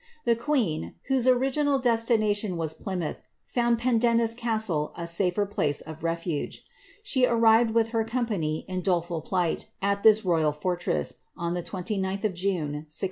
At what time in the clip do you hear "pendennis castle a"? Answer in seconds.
3.77-5.05